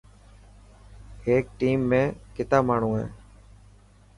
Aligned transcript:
هيڪ 1.25 1.45
ٽيم 1.59 1.79
۾ 1.91 1.99
ڪتا 2.35 2.59
ماڻهو 2.71 2.91
هي. 2.99 3.07